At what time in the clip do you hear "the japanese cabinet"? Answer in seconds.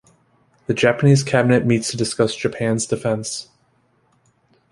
0.65-1.63